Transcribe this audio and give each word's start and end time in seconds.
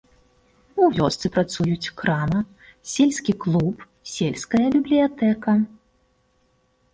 У 0.85 0.87
вёсцы 0.95 1.29
працуюць 1.35 1.91
крама, 2.01 2.39
сельскі 2.93 3.35
клуб, 3.45 3.85
сельская 4.15 4.63
бібліятэка. 4.79 5.51